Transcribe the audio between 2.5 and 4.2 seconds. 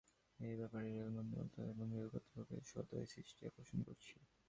সদয় দৃষ্টি আকর্ষণ করছি।